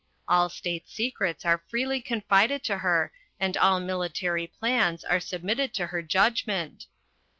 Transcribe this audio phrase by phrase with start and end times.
[0.27, 5.85] All state secrets are freely confided to her and all military plans are submitted to
[5.85, 6.87] her judgment.